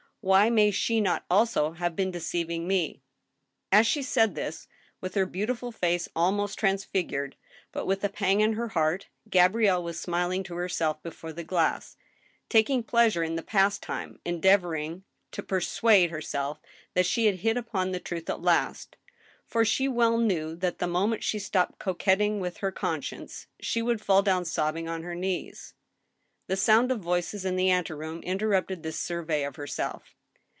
[0.23, 3.01] Why may she not ,aIso have been deceiving me?
[3.35, 3.39] *'
[3.71, 4.67] As she said this,
[5.01, 7.35] with her beautiful face almost transfigured,
[7.71, 11.97] but with a pang in her heart, Gabrielle was smiling to herself before the glass,
[12.49, 16.59] taking pleasure in the pastime, endeavoring to persuade ISO THE STEEL HAMMERi herself
[16.93, 18.97] that she had hit upon the truth at last,
[19.47, 24.01] for she well knew that, the moment she stopped coquetting with her conscience, she would
[24.01, 25.73] fall down sobbing on her knees.
[26.47, 30.15] The sound of voices in the anteroom interrupted this survey of herself.